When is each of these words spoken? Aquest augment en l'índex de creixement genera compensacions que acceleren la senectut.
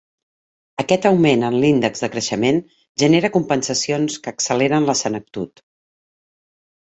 Aquest 0.83 1.03
augment 1.07 1.43
en 1.49 1.57
l'índex 1.63 2.01
de 2.05 2.07
creixement 2.15 2.57
genera 3.03 3.31
compensacions 3.35 4.17
que 4.23 4.33
acceleren 4.33 4.87
la 4.91 4.95
senectut. 5.03 5.63